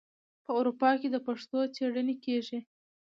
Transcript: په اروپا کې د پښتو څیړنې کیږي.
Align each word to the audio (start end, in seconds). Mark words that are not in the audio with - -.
په 0.45 0.51
اروپا 0.59 0.89
کې 0.99 1.07
د 1.11 1.17
پښتو 1.27 1.59
څیړنې 1.75 2.15
کیږي. 2.25 2.59